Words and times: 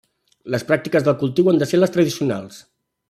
Les 0.53 0.63
pràctiques 0.71 1.05
de 1.07 1.13
cultiu 1.25 1.51
han 1.51 1.61
de 1.65 1.69
ser 1.73 1.81
les 1.83 1.95
tradicionals. 1.99 2.59